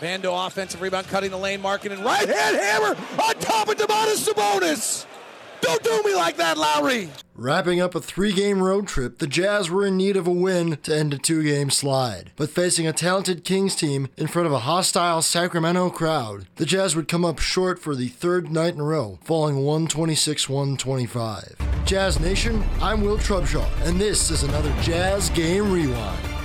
Vando 0.00 0.46
offensive 0.46 0.80
rebound, 0.80 1.06
cutting 1.08 1.30
the 1.30 1.36
lane, 1.36 1.60
Markkanen 1.60 2.04
right 2.04 2.28
hand 2.28 2.56
hammer 2.56 2.96
on 3.22 3.34
top 3.34 3.68
of 3.68 3.76
Domantas 3.76 4.26
Sabonis. 4.26 5.06
Don't 5.60 5.82
do 5.82 6.02
me 6.04 6.14
like 6.14 6.38
that, 6.38 6.56
Lauri. 6.56 7.10
Wrapping 7.34 7.80
up 7.80 7.94
a 7.94 8.00
three 8.00 8.32
game 8.32 8.62
road 8.62 8.86
trip, 8.86 9.18
the 9.18 9.26
Jazz 9.26 9.70
were 9.70 9.86
in 9.86 9.96
need 9.96 10.16
of 10.16 10.26
a 10.26 10.32
win 10.32 10.78
to 10.78 10.96
end 10.96 11.14
a 11.14 11.18
two 11.18 11.42
game 11.42 11.70
slide. 11.70 12.32
But 12.36 12.50
facing 12.50 12.86
a 12.86 12.92
talented 12.92 13.44
Kings 13.44 13.76
team 13.76 14.08
in 14.16 14.26
front 14.26 14.46
of 14.46 14.52
a 14.52 14.60
hostile 14.60 15.22
Sacramento 15.22 15.90
crowd, 15.90 16.46
the 16.56 16.66
Jazz 16.66 16.96
would 16.96 17.08
come 17.08 17.24
up 17.24 17.38
short 17.38 17.78
for 17.78 17.94
the 17.94 18.08
third 18.08 18.50
night 18.50 18.74
in 18.74 18.80
a 18.80 18.84
row, 18.84 19.18
falling 19.22 19.56
126 19.56 20.48
125. 20.48 21.56
Jazz 21.84 22.20
Nation, 22.20 22.64
I'm 22.80 23.02
Will 23.02 23.18
Trubshaw, 23.18 23.68
and 23.86 24.00
this 24.00 24.30
is 24.30 24.42
another 24.42 24.74
Jazz 24.80 25.28
Game 25.30 25.70
Rewind. 25.72 26.39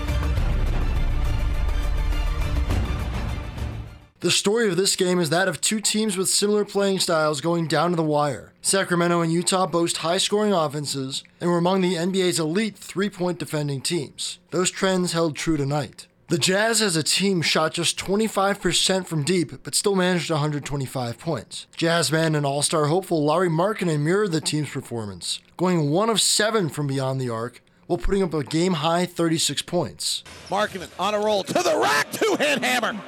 The 4.21 4.31
story 4.31 4.69
of 4.69 4.77
this 4.77 4.95
game 4.95 5.19
is 5.19 5.29
that 5.29 5.49
of 5.49 5.59
two 5.59 5.81
teams 5.81 6.15
with 6.15 6.29
similar 6.29 6.63
playing 6.63 6.99
styles 6.99 7.41
going 7.41 7.67
down 7.67 7.89
to 7.89 7.97
the 7.97 8.03
wire. 8.03 8.53
Sacramento 8.61 9.19
and 9.21 9.31
Utah 9.31 9.67
boast 9.67 9.97
high 9.97 10.17
scoring 10.19 10.53
offenses 10.53 11.21
and 11.41 11.49
were 11.49 11.57
among 11.57 11.81
the 11.81 11.95
NBA's 11.95 12.39
elite 12.39 12.77
three 12.77 13.09
point 13.09 13.39
defending 13.39 13.81
teams. 13.81 14.39
Those 14.51 14.71
trends 14.71 15.11
held 15.11 15.35
true 15.35 15.57
tonight. 15.57 16.07
The 16.29 16.37
Jazz 16.37 16.81
as 16.81 16.95
a 16.95 17.03
team 17.03 17.41
shot 17.41 17.73
just 17.73 17.99
25% 17.99 19.05
from 19.05 19.23
deep, 19.23 19.63
but 19.63 19.75
still 19.75 19.95
managed 19.95 20.31
125 20.31 21.19
points. 21.19 21.67
Jazzman 21.77 22.35
and 22.35 22.45
All 22.45 22.63
Star 22.63 22.85
hopeful 22.85 23.23
Lauri 23.23 23.49
Markkanen 23.49 23.99
mirrored 23.99 24.31
the 24.31 24.41
team's 24.41 24.69
performance, 24.69 25.39
going 25.57 25.91
one 25.91 26.09
of 26.09 26.21
seven 26.21 26.69
from 26.69 26.87
beyond 26.87 27.19
the 27.19 27.29
arc 27.29 27.61
while 27.85 27.99
putting 27.99 28.23
up 28.23 28.33
a 28.33 28.43
game 28.43 28.73
high 28.73 29.05
36 29.05 29.61
points. 29.63 30.23
Markkanen 30.49 30.89
on 30.97 31.13
a 31.13 31.19
roll 31.19 31.43
to 31.43 31.53
the 31.53 31.77
rack, 31.79 32.11
two 32.11 32.35
hand 32.39 32.63
hammer. 32.63 32.99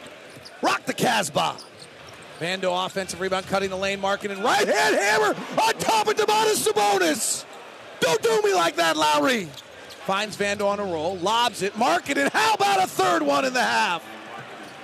Rock 0.62 0.86
the 0.86 0.94
Casbah. 0.94 1.56
Vando 2.40 2.86
offensive 2.86 3.20
rebound, 3.20 3.48
cutting 3.48 3.70
the 3.70 3.76
lane, 3.76 4.00
Markkanen 4.00 4.44
right 4.44 4.68
hand 4.68 4.96
hammer 4.96 5.36
on 5.62 5.74
top 5.80 6.08
of 6.08 6.16
Domantas 6.16 6.68
Sabonis. 6.68 7.46
Don't 8.00 8.22
do 8.22 8.42
me 8.44 8.54
like 8.54 8.76
that, 8.76 8.96
Lauri. 8.96 9.46
Finds 10.06 10.38
Vando 10.38 10.68
on 10.68 10.80
a 10.80 10.84
roll, 10.84 11.18
lobs 11.18 11.64
it, 11.64 11.74
Markkanen. 11.74 12.32
How 12.32 12.54
about 12.54 12.84
a 12.84 12.88
third 12.88 13.24
one 13.24 13.44
in 13.44 13.54
the 13.54 13.64
half? 13.64 14.04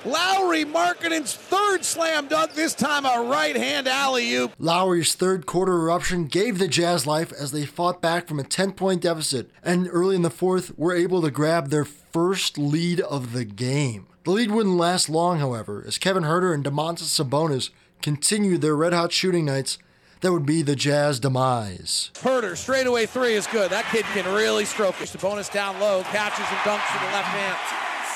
Lauri 0.05 0.65
Markkanen's 0.65 1.33
third 1.33 1.85
slam 1.85 2.27
dunk, 2.27 2.53
this 2.53 2.73
time 2.73 3.05
a 3.05 3.29
right 3.29 3.55
hand 3.55 3.87
alley 3.87 4.33
oop. 4.35 4.51
Lauri's 4.59 5.15
third 5.15 5.45
quarter 5.45 5.71
eruption 5.73 6.25
gave 6.25 6.59
the 6.59 6.67
Jazz 6.67 7.07
life 7.07 7.31
as 7.31 7.53
they 7.53 7.65
fought 7.65 8.01
back 8.01 8.27
from 8.27 8.37
a 8.37 8.43
10 8.43 8.73
point 8.73 9.01
deficit 9.01 9.49
and 9.63 9.87
early 9.89 10.17
in 10.17 10.21
the 10.21 10.29
fourth 10.29 10.77
were 10.77 10.93
able 10.93 11.21
to 11.21 11.31
grab 11.31 11.69
their 11.69 11.85
first 11.85 12.57
lead 12.57 12.99
of 12.99 13.31
the 13.31 13.45
game. 13.45 14.07
The 14.23 14.31
lead 14.31 14.51
wouldn't 14.51 14.77
last 14.77 15.09
long, 15.09 15.39
however, 15.39 15.83
as 15.85 15.97
Kevin 15.97 16.23
Huerter 16.23 16.53
and 16.53 16.63
Domantas 16.63 17.11
Sabonis 17.11 17.71
continued 18.01 18.61
their 18.61 18.75
red 18.75 18.93
hot 18.93 19.11
shooting 19.11 19.45
nights 19.45 19.77
that 20.21 20.31
would 20.31 20.45
be 20.45 20.61
the 20.61 20.77
Jazz 20.77 21.19
demise. 21.19 22.09
Huerter, 22.15 22.55
straightaway 22.55 23.05
three 23.05 23.33
is 23.33 23.45
good. 23.47 23.71
That 23.71 23.83
kid 23.91 24.05
can 24.13 24.33
really 24.33 24.63
stroke 24.63 25.01
it. 25.01 25.09
Sabonis 25.09 25.51
down 25.51 25.77
low, 25.81 26.03
catches 26.03 26.45
and 26.47 26.57
dunks 26.59 26.87
with 26.93 27.01
the 27.01 27.11
left 27.11 27.27
hand. 27.27 27.57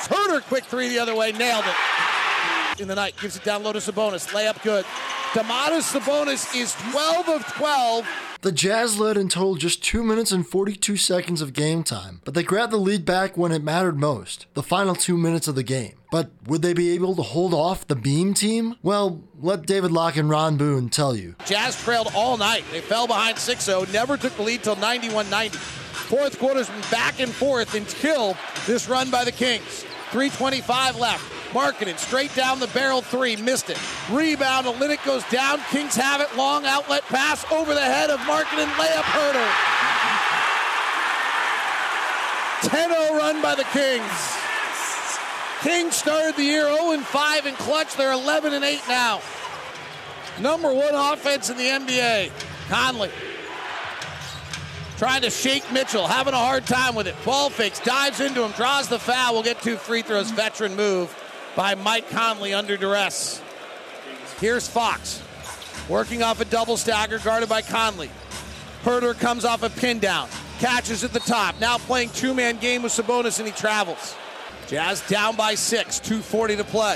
Huerter, 0.08 0.42
quick 0.48 0.64
three 0.64 0.88
the 0.88 1.00
other 1.00 1.14
way, 1.14 1.34
nailed 1.34 1.66
it. 1.66 2.82
In 2.82 2.88
the 2.88 2.96
night, 2.96 3.16
gives 3.20 3.36
it 3.36 3.44
down 3.44 3.64
low 3.64 3.74
to 3.74 3.80
Sabonis. 3.80 4.30
Layup 4.30 4.64
good. 4.64 4.86
Domantas 5.34 5.92
Sabonis 5.92 6.56
is 6.56 6.74
12 6.92 7.28
of 7.28 7.46
12 7.48 8.08
the 8.42 8.52
Jazz 8.52 9.00
led 9.00 9.18
in 9.18 9.30
total 9.30 9.56
just 9.56 9.84
2 9.84 10.04
minutes 10.04 10.32
and 10.32 10.48
42 10.48 10.98
seconds 10.98 11.42
of 11.42 11.54
game 11.54 11.84
time, 11.84 12.22
but 12.24 12.34
they 12.34 12.44
grabbed 12.44 12.72
the 12.72 12.78
lead 12.78 13.06
back 13.06 13.38
when 13.38 13.52
it 13.52 13.64
mattered 13.64 14.00
most, 14.00 14.46
the 14.54 14.64
final 14.64 14.96
2 14.96 15.18
minutes 15.18 15.48
of 15.48 15.56
the 15.56 15.64
game. 15.64 15.94
But 16.12 16.32
would 16.46 16.62
they 16.62 16.74
be 16.74 16.92
able 16.92 17.16
to 17.16 17.22
hold 17.22 17.54
off 17.54 17.88
the 17.88 17.96
Beam 17.96 18.34
team? 18.34 18.76
Well, 18.82 19.24
let 19.40 19.66
David 19.66 19.92
Locke 19.92 20.16
and 20.16 20.30
Ron 20.30 20.56
Boone 20.58 20.90
tell 20.90 21.16
you. 21.16 21.36
Jazz 21.46 21.82
trailed 21.82 22.12
all 22.16 22.38
night. 22.38 22.64
They 22.72 22.82
fell 22.82 23.08
behind 23.08 23.38
6 23.38 23.64
0, 23.64 23.86
never 23.92 24.16
took 24.18 24.36
the 24.38 24.44
lead 24.44 24.64
till 24.64 24.78
91 24.78 25.30
90. 25.30 25.58
Fourth 25.58 26.40
quarter's 26.40 26.70
been 26.70 26.82
back 26.92 27.20
and 27.20 27.32
forth 27.32 27.74
until 27.74 28.38
this 28.66 28.88
run 28.88 29.12
by 29.12 29.26
the 29.26 29.32
Kings. 29.32 29.84
325 30.12 30.98
left. 30.98 31.37
Markkanen 31.52 31.98
straight 31.98 32.34
down 32.36 32.60
the 32.60 32.68
barrel 32.68 33.02
three, 33.02 33.36
missed 33.36 33.70
it. 33.70 33.80
Rebound, 34.12 34.68
Olynyk 34.68 35.04
goes 35.06 35.24
down. 35.26 35.60
Kings 35.72 35.96
have 35.96 36.22
it, 36.22 36.36
long 36.36 36.66
outlet 36.66 37.04
pass 37.04 37.50
over 37.52 37.74
the 37.74 37.82
head 37.82 38.10
of 38.10 38.20
Markkanen, 38.22 38.68
layup 38.76 39.04
Huerter. 39.04 39.50
10-0 42.62 43.18
run 43.18 43.42
by 43.42 43.56
the 43.56 43.64
Kings. 43.66 44.38
Kings 45.62 45.96
started 45.96 46.36
the 46.36 46.44
year 46.44 46.66
0-5 46.66 47.46
in 47.46 47.56
clutch. 47.56 47.96
They're 47.96 48.12
11-8 48.12 48.88
now. 48.88 49.22
Number 50.40 50.74
one 50.74 50.94
offense 50.94 51.50
in 51.50 51.58
the 51.58 51.64
NBA. 51.64 52.32
Conley 52.70 53.10
trying 54.98 55.22
to 55.22 55.30
shake 55.30 55.72
Mitchell, 55.72 56.08
having 56.08 56.34
a 56.34 56.38
hard 56.38 56.66
time 56.66 56.96
with 56.96 57.08
it. 57.08 57.16
Ball 57.24 57.50
fakes, 57.50 57.80
dives 57.80 58.20
into 58.20 58.44
him, 58.44 58.52
draws 58.52 58.88
the 58.88 59.00
foul. 59.00 59.34
We'll 59.34 59.44
get 59.44 59.62
two 59.62 59.78
free 59.78 60.02
throws. 60.02 60.32
Veteran 60.32 60.76
move 60.76 61.16
by 61.58 61.74
Mike 61.74 62.08
Conley 62.12 62.54
under 62.54 62.78
duress. 62.78 63.42
Here's 64.40 64.68
Fox 64.68 65.24
working 65.90 66.22
off 66.22 66.40
a 66.40 66.46
double 66.46 66.78
stagger 66.78 67.18
guarded 67.18 67.50
by 67.50 67.64
Conley. 67.64 68.12
Huerter 68.84 69.20
comes 69.20 69.44
off 69.44 69.64
a 69.64 69.70
pin 69.70 69.98
down, 69.98 70.30
catches 70.60 71.04
at 71.04 71.14
the 71.14 71.20
top. 71.20 71.60
Now 71.60 71.80
playing 71.80 72.12
two 72.12 72.36
man 72.36 72.58
game 72.58 72.84
with 72.84 72.92
Sabonis 72.92 73.40
and 73.40 73.48
he 73.48 73.54
travels. 73.54 74.16
Jazz 74.68 75.06
down 75.08 75.36
by 75.36 75.56
six, 75.56 76.00
240 76.00 76.58
to 76.58 76.64
play. 76.64 76.96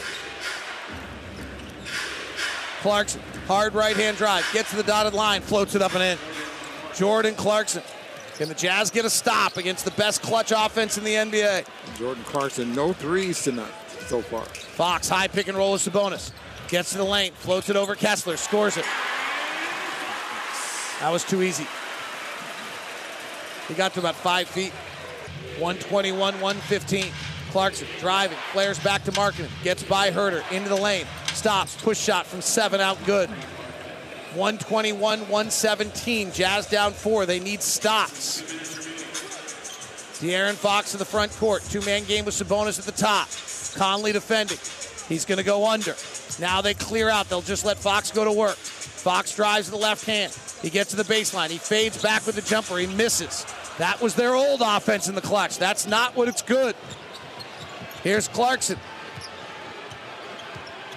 Clarkson, 2.82 3.22
hard 3.48 3.74
right 3.74 3.96
hand 3.96 4.18
drive, 4.18 4.48
gets 4.54 4.70
to 4.70 4.76
the 4.76 4.84
dotted 4.84 5.14
line, 5.14 5.42
floats 5.42 5.74
it 5.74 5.82
up 5.82 5.96
and 5.96 6.04
in. 6.04 6.18
Jordan 6.96 7.34
Clarkson. 7.34 7.82
Can 8.36 8.48
the 8.48 8.56
Jazz 8.56 8.92
get 8.92 9.06
a 9.06 9.10
stop 9.10 9.58
against 9.58 9.86
the 9.86 9.92
best 9.92 10.22
clutch 10.22 10.52
offense 10.56 10.98
in 10.98 11.04
the 11.04 11.14
NBA? 11.14 11.66
Jordan 11.98 12.24
Clarkson, 12.24 12.74
no 12.74 12.94
threes 12.94 13.42
tonight 13.44 13.72
so 14.12 14.22
far. 14.22 14.44
Fox, 14.44 15.08
high 15.08 15.30
pick 15.30 15.48
and 15.48 15.58
roll 15.58 15.72
with 15.72 15.82
Sabonis. 15.82 16.34
Gets 16.68 16.92
to 16.92 16.98
the 16.98 17.04
lane, 17.06 17.32
floats 17.32 17.70
it 17.70 17.78
over 17.78 17.96
Kessler, 17.96 18.36
scores 18.36 18.76
it. 18.76 18.84
That 21.00 21.10
was 21.12 21.24
too 21.24 21.42
easy. 21.42 21.66
He 23.70 23.74
got 23.74 23.94
to 23.94 24.02
about 24.02 24.16
five 24.16 24.50
feet. 24.50 24.74
121, 25.60 26.18
115. 26.42 27.06
Clarkson 27.52 27.88
driving, 28.00 28.38
flares 28.52 28.80
back 28.80 29.04
to 29.06 29.12
Markkanen, 29.14 29.50
gets 29.64 29.84
by 29.84 30.12
Huerter 30.12 30.50
into 30.52 30.68
the 30.68 30.76
lane, 30.76 31.06
stops, 31.34 31.82
push 31.82 31.98
shot 31.98 32.26
from 32.26 32.42
seven 32.42 32.82
out 32.82 32.98
good. 33.06 33.30
121, 34.36 35.20
117. 35.20 36.32
Jazz 36.32 36.68
down 36.68 36.92
four. 36.92 37.26
They 37.26 37.40
need 37.40 37.62
stops. 37.62 38.42
De'Aaron 40.22 40.54
Fox 40.54 40.94
in 40.94 41.00
the 41.00 41.06
front 41.06 41.32
court. 41.38 41.64
Two 41.64 41.82
man 41.82 42.04
game 42.06 42.24
with 42.26 42.36
Sabonis 42.36 42.80
at 42.80 42.86
the 42.86 42.94
top. 42.94 43.28
Conley 43.72 44.12
defending. 44.12 44.58
He's 45.08 45.26
going 45.26 45.38
to 45.38 45.44
go 45.44 45.68
under. 45.68 45.96
Now 46.40 46.62
they 46.62 46.74
clear 46.74 47.10
out. 47.10 47.30
They'll 47.30 47.42
just 47.42 47.66
let 47.66 47.78
Fox 47.78 48.12
go 48.12 48.24
to 48.24 48.32
work. 48.32 48.56
Fox 48.56 49.36
drives 49.36 49.66
to 49.66 49.72
the 49.72 49.78
left 49.78 50.06
hand. 50.06 50.36
He 50.62 50.70
gets 50.70 50.92
to 50.92 50.96
the 50.96 51.04
baseline. 51.04 51.50
He 51.50 51.58
fades 51.58 52.02
back 52.02 52.26
with 52.26 52.36
the 52.36 52.42
jumper. 52.42 52.78
He 52.78 52.88
misses. 52.88 53.46
That 53.78 54.00
was 54.00 54.16
their 54.16 54.36
old 54.36 54.62
offense 54.64 55.08
in 55.08 55.16
the 55.16 55.22
clutch. 55.22 55.58
That's 55.58 55.88
not 55.88 56.16
what 56.16 56.28
it's 56.28 56.42
good. 56.42 56.76
Here's 58.04 58.28
Clarkson. 58.28 58.78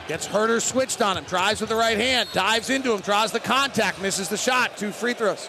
Gets 0.06 0.28
Huerter 0.28 0.60
switched 0.60 1.00
on 1.00 1.16
him. 1.16 1.24
Drives 1.24 1.60
with 1.60 1.70
the 1.70 1.76
right 1.76 1.96
hand. 1.96 2.28
Dives 2.32 2.68
into 2.68 2.92
him. 2.92 3.00
Draws 3.00 3.32
the 3.32 3.40
contact. 3.40 4.02
Misses 4.02 4.28
the 4.28 4.36
shot. 4.36 4.76
Two 4.76 4.92
free 4.92 5.14
throws. 5.14 5.48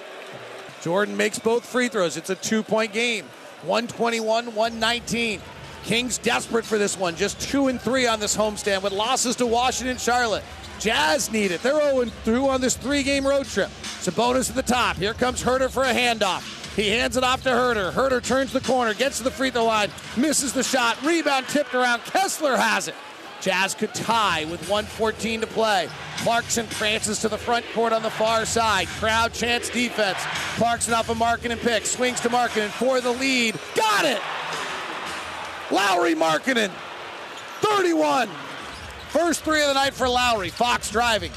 Jordan 0.81 1.17
makes 1.17 1.39
both 1.39 1.65
free 1.65 1.89
throws. 1.89 2.15
It's 2.15 2.29
a 2.29 2.35
two 2.35 2.63
point 2.63 2.93
game. 2.93 3.25
121 3.63 4.53
119. 4.53 5.41
Kings 5.85 6.17
desperate 6.17 6.65
for 6.65 6.79
this 6.79 6.97
one. 6.97 7.15
Just 7.15 7.39
two 7.39 7.67
and 7.67 7.79
three 7.79 8.07
on 8.07 8.19
this 8.19 8.35
homestand 8.35 8.81
with 8.81 8.91
losses 8.91 9.35
to 9.35 9.45
Washington, 9.45 9.97
Charlotte. 9.97 10.43
Jazz 10.79 11.31
need 11.31 11.51
it. 11.51 11.61
They're 11.61 11.79
0 11.79 12.11
2 12.25 12.49
on 12.49 12.59
this 12.59 12.75
three 12.75 13.03
game 13.03 13.25
road 13.25 13.45
trip. 13.45 13.69
Sabonis 14.01 14.49
at 14.49 14.55
the 14.55 14.63
top. 14.63 14.97
Here 14.97 15.13
comes 15.13 15.43
Huerter 15.43 15.69
for 15.69 15.83
a 15.83 15.93
handoff. 15.93 16.75
He 16.75 16.89
hands 16.89 17.17
it 17.17 17.23
off 17.23 17.43
to 17.43 17.49
Huerter. 17.49 17.93
Huerter 17.93 18.21
turns 18.21 18.51
the 18.51 18.61
corner, 18.61 18.93
gets 18.93 19.19
to 19.19 19.23
the 19.23 19.31
free 19.31 19.51
throw 19.51 19.65
line, 19.65 19.89
misses 20.17 20.53
the 20.53 20.63
shot. 20.63 21.01
Rebound 21.03 21.47
tipped 21.47 21.73
around. 21.73 22.03
Kessler 22.03 22.57
has 22.57 22.87
it. 22.87 22.95
Jazz 23.39 23.75
could 23.75 23.93
tie 23.93 24.45
with 24.45 24.61
114 24.67 25.41
to 25.41 25.47
play. 25.47 25.87
Clarkson 26.17 26.65
prances 26.67 27.19
to 27.19 27.29
the 27.29 27.37
front 27.37 27.63
court 27.73 27.93
on 27.93 28.01
the 28.01 28.09
far 28.09 28.45
side. 28.45 28.87
Crowd 28.87 29.33
chants 29.33 29.69
defense. 29.69 30.17
Clarkson 30.55 30.95
off 30.95 31.09
a 31.09 31.13
Markkanen 31.13 31.59
pick. 31.59 31.85
Swings 31.85 32.19
to 32.21 32.29
Markkanen 32.29 32.69
for 32.69 33.01
the 33.01 33.11
lead. 33.11 33.55
Got 33.75 34.05
it! 34.05 34.21
Lauri 35.71 36.15
Markkanen. 36.15 36.71
31. 37.61 38.29
First 39.09 39.43
three 39.43 39.61
of 39.61 39.67
the 39.67 39.73
night 39.73 39.93
for 39.93 40.07
Lauri. 40.07 40.49
Fox 40.49 40.91
driving. 40.91 41.31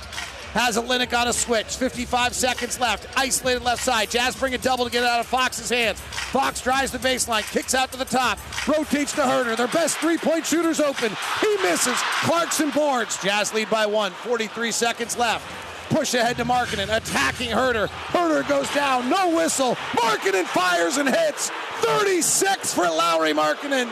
Has 0.52 0.76
Olynyk 0.76 1.16
on 1.16 1.28
a 1.28 1.32
switch. 1.32 1.76
55 1.76 2.34
seconds 2.34 2.80
left. 2.80 3.06
Isolated 3.16 3.62
left 3.62 3.82
side. 3.82 4.10
Jazz 4.10 4.34
bring 4.34 4.54
a 4.54 4.58
double 4.58 4.84
to 4.86 4.90
get 4.90 5.02
it 5.02 5.08
out 5.08 5.20
of 5.20 5.26
Fox's 5.26 5.69
hands. 5.70 6.00
Fox 6.00 6.60
drives 6.60 6.90
the 6.90 6.98
baseline. 6.98 7.48
Kicks 7.52 7.75
out 7.75 7.92
to 7.92 7.98
the 7.98 8.04
top. 8.04 8.38
Rotates 8.66 9.12
to 9.12 9.20
Huerter. 9.20 9.56
Their 9.56 9.69
best 9.69 9.98
three-point 9.98 10.46
shooters 10.46 10.81
open. 10.81 11.12
He 11.40 11.56
misses. 11.62 11.98
Clarkson 12.22 12.70
boards. 12.70 13.22
Jazz 13.22 13.54
lead 13.54 13.70
by 13.70 13.86
one. 13.86 14.12
43 14.12 14.72
seconds 14.72 15.16
left. 15.16 15.46
Push 15.90 16.14
ahead 16.14 16.36
to 16.38 16.44
Markkanen. 16.44 16.94
Attacking 16.94 17.50
Huerter. 17.50 17.88
Huerter 17.88 18.46
goes 18.48 18.72
down. 18.74 19.08
No 19.08 19.36
whistle. 19.36 19.74
Markkanen 19.92 20.44
fires 20.46 20.96
and 20.96 21.08
hits. 21.08 21.50
36 21.81 22.74
for 22.74 22.82
Lauri 22.82 23.32
Markkanen. 23.32 23.88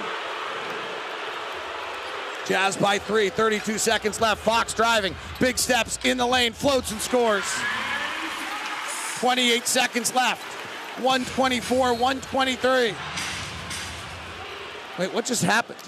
Jazz 2.47 2.77
by 2.77 2.99
three, 3.01 3.29
32 3.29 3.77
seconds 3.77 4.21
left. 4.21 4.41
Fox 4.41 4.73
driving, 4.73 5.17
big 5.41 5.59
steps 5.59 5.99
in 6.05 6.17
the 6.17 6.27
lane, 6.27 6.53
floats 6.53 6.93
and 6.93 7.01
scores. 7.01 7.45
28 9.19 9.67
seconds 9.67 10.15
left. 10.15 10.43
124, 11.03 11.93
123. 11.95 12.95
Wait, 14.99 15.13
what 15.13 15.27
just 15.27 15.43
happened? 15.43 15.79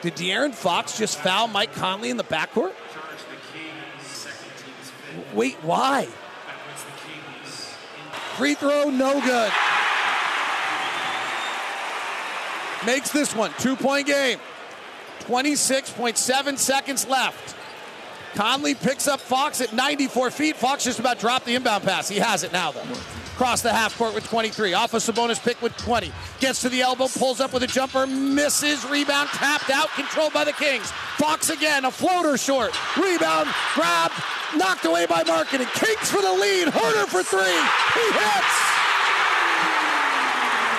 Did 0.00 0.16
De'Aaron 0.16 0.54
Fox 0.54 0.96
just 0.98 1.18
foul 1.18 1.48
Mike 1.48 1.74
Conley 1.74 2.08
in 2.08 2.16
the 2.16 2.24
backcourt? 2.24 2.72
Wait, 5.34 5.56
why? 5.62 6.06
Free 8.36 8.54
throw, 8.54 8.90
no 8.90 9.20
good 9.20 9.52
makes 12.86 13.10
this 13.10 13.34
one 13.34 13.52
two 13.58 13.76
point 13.76 14.06
game. 14.06 14.38
26.7 15.20 16.58
seconds 16.58 17.06
left. 17.06 17.56
Conley 18.34 18.74
picks 18.74 19.06
up 19.08 19.20
Fox 19.20 19.60
at 19.60 19.72
94 19.72 20.30
feet. 20.30 20.56
Fox 20.56 20.84
just 20.84 20.98
about 20.98 21.18
dropped 21.18 21.46
the 21.46 21.54
inbound 21.54 21.84
pass. 21.84 22.08
He 22.08 22.18
has 22.18 22.42
it 22.42 22.52
now, 22.52 22.72
though. 22.72 22.82
Cross 23.36 23.62
the 23.62 23.72
half 23.72 23.96
court 23.96 24.14
with 24.14 24.28
23. 24.28 24.74
Off 24.74 24.94
a 24.94 24.98
Sabonis 24.98 25.42
pick 25.42 25.60
with 25.62 25.76
20. 25.78 26.12
Gets 26.40 26.60
to 26.62 26.68
the 26.68 26.82
elbow, 26.82 27.08
pulls 27.08 27.40
up 27.40 27.52
with 27.52 27.62
a 27.62 27.66
jumper, 27.66 28.06
misses. 28.06 28.84
Rebound 28.84 29.28
tapped 29.30 29.70
out, 29.70 29.88
controlled 29.94 30.32
by 30.32 30.44
the 30.44 30.52
Kings. 30.52 30.90
Fox 31.16 31.50
again, 31.50 31.84
a 31.84 31.90
floater 31.90 32.36
short. 32.36 32.72
Rebound, 32.96 33.48
grab, 33.74 34.12
knocked 34.56 34.84
away 34.84 35.06
by 35.06 35.24
Markkanen. 35.24 35.72
Kings 35.74 36.10
for 36.10 36.22
the 36.22 36.32
lead. 36.32 36.68
Huerter 36.68 37.06
for 37.06 37.22
three. 37.22 37.58
He 37.94 38.06
hits. 38.12 38.54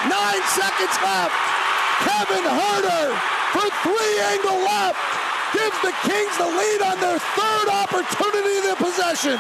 Nine 0.07 0.43
seconds 0.53 0.95
left. 1.03 1.44
Kevin 2.03 2.43
Huerter 2.43 3.07
for 3.53 3.67
three 3.83 4.15
angle 4.33 4.59
left 4.65 4.99
gives 5.53 5.79
the 5.81 5.93
Kings 6.03 6.37
the 6.37 6.45
lead 6.45 6.81
on 6.81 6.99
their 6.99 7.19
third 7.19 7.69
opportunity 7.69 8.57
of 8.57 8.63
the 8.65 8.75
possession. 8.83 9.39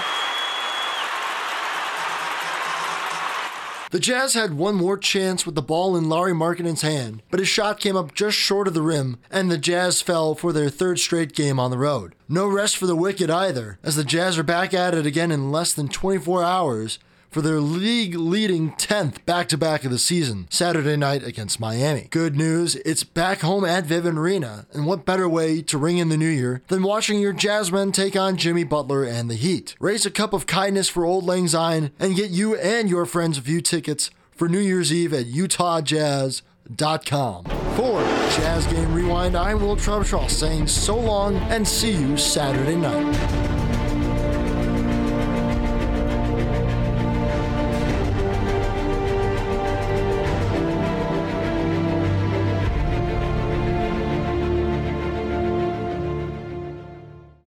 The 3.91 3.99
Jazz 3.99 4.33
had 4.33 4.55
one 4.55 4.75
more 4.75 4.97
chance 4.97 5.45
with 5.45 5.55
the 5.55 5.61
ball 5.61 5.95
in 5.95 6.09
Lauri 6.09 6.33
Markkanen's 6.33 6.81
hand, 6.81 7.21
but 7.31 7.39
his 7.39 7.47
shot 7.47 7.79
came 7.79 7.95
up 7.95 8.13
just 8.13 8.37
short 8.37 8.67
of 8.67 8.73
the 8.73 8.81
rim, 8.81 9.19
and 9.31 9.49
the 9.49 9.57
Jazz 9.57 10.01
fell 10.01 10.35
for 10.35 10.51
their 10.51 10.69
third 10.69 10.99
straight 10.99 11.33
game 11.33 11.59
on 11.59 11.71
the 11.71 11.77
road. 11.77 12.13
No 12.27 12.45
rest 12.45 12.75
for 12.75 12.87
the 12.87 12.95
Wicked 12.95 13.29
either, 13.29 13.79
as 13.83 13.95
the 13.95 14.03
Jazz 14.03 14.37
are 14.37 14.43
back 14.43 14.73
at 14.73 14.93
it 14.93 15.05
again 15.05 15.31
in 15.31 15.51
less 15.51 15.71
than 15.71 15.87
24 15.87 16.43
hours 16.43 16.99
for 17.35 17.41
their 17.41 17.59
league 17.59 18.15
leading 18.15 18.71
10th 18.71 19.23
back 19.25 19.49
to 19.49 19.57
back 19.57 19.83
of 19.83 19.91
the 19.91 19.99
season, 19.99 20.47
Saturday 20.49 20.95
night 20.95 21.21
against 21.21 21.59
Miami. 21.59 22.07
Good 22.09 22.37
news, 22.37 22.75
it's 22.85 23.03
back 23.03 23.41
home 23.41 23.65
at 23.65 23.83
Vivint 23.83 24.17
Arena, 24.17 24.67
and 24.71 24.85
what 24.85 25.03
better 25.03 25.27
way 25.27 25.61
to 25.63 25.77
ring 25.77 25.97
in 25.97 26.07
the 26.07 26.15
new 26.15 26.29
year 26.29 26.61
than 26.69 26.81
watching 26.81 27.19
your 27.19 27.33
Jazzmen 27.33 27.91
take 27.91 28.15
on 28.15 28.37
Jimmy 28.37 28.63
Butler 28.63 29.03
and 29.03 29.29
the 29.29 29.35
Heat? 29.35 29.75
Raise 29.81 30.05
a 30.05 30.11
cup 30.11 30.31
of 30.31 30.47
kindness 30.47 30.87
for 30.87 31.05
Auld 31.05 31.25
Lang 31.25 31.49
Syne 31.49 31.91
and 31.99 32.15
get 32.15 32.31
you 32.31 32.55
and 32.55 32.89
your 32.89 33.05
friends 33.05 33.37
a 33.37 33.41
few 33.41 33.59
tickets 33.59 34.11
for 34.31 34.47
New 34.47 34.59
Year's 34.59 34.93
Eve 34.93 35.13
at 35.13 35.25
UtahJazz.com. 35.25 37.43
For 37.75 37.99
Jazz 38.37 38.65
Game 38.67 38.93
Rewind, 38.93 39.35
I'm 39.35 39.61
Will 39.61 39.75
Trubshaw 39.75 40.29
saying 40.29 40.67
so 40.67 40.97
long 40.97 41.35
and 41.35 41.67
see 41.67 41.91
you 41.91 42.15
Saturday 42.15 42.77
night. 42.77 43.44